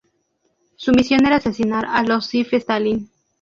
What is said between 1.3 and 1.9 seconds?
asesinar